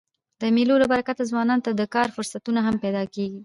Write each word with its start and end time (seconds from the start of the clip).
د 0.41 0.43
مېلو 0.55 0.75
له 0.81 0.87
برکته 0.91 1.23
ځوانانو 1.31 1.65
ته 1.65 1.71
د 1.75 1.81
کار 1.95 2.07
فرصتونه 2.15 2.59
هم 2.63 2.75
پیدا 2.83 3.03
کېږي. 3.13 3.39